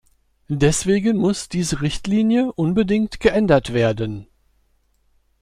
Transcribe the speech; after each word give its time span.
Deswegen 0.55 1.17
muss 1.17 1.47
diese 1.47 1.81
Richtlinie 1.83 2.51
unbedingt 2.53 3.19
geändert 3.19 3.71
werden. 3.71 4.25